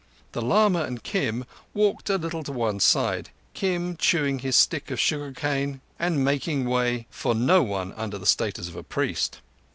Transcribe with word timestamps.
The 0.31 0.41
lama 0.41 0.81
and 0.81 1.03
Kim 1.03 1.45
walked 1.75 2.09
a 2.09 2.17
little 2.17 2.41
to 2.41 2.51
one 2.51 2.79
side; 2.79 3.29
Kim 3.53 3.95
chewing 3.97 4.39
his 4.39 4.55
stick 4.55 4.89
of 4.89 4.99
sugarcane, 4.99 5.79
and 5.99 6.25
making 6.25 6.67
way 6.67 7.05
for 7.11 7.35
no 7.35 7.61
one 7.61 7.93
under 7.93 8.17
the 8.17 8.25
status 8.25 8.67
of 8.67 8.75
a 8.75 8.81
priest. 8.81 9.41